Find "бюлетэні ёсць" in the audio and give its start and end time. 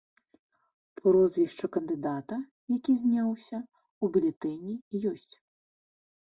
4.17-5.33